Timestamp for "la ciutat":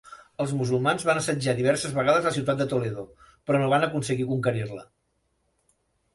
2.29-2.63